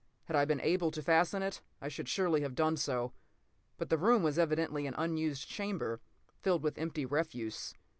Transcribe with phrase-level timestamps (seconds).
[0.23, 3.13] Had I been able to fasten it, I should surely have done so;
[3.77, 6.01] but the room was evidently an unused chamber,
[6.41, 7.75] filled with empty refuse.